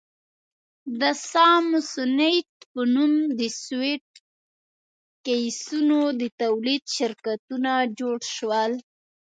[1.01, 4.09] د سامسونیټ په نوم د سویټ
[5.25, 8.71] کېسونو د تولید شرکتونه جوړ شول.